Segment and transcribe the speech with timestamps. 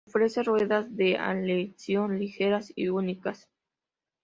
[0.07, 3.47] Ofrece ruedas de aleación ligeras y únicas.